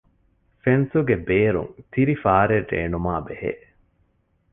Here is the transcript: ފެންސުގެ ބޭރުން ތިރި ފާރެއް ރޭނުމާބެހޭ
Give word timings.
ފެންސުގެ 0.63 1.15
ބޭރުން 1.27 1.73
ތިރި 1.91 2.15
ފާރެއް 2.23 2.69
ރޭނުމާބެހޭ 2.73 3.51